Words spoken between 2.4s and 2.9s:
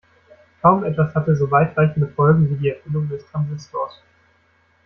wie die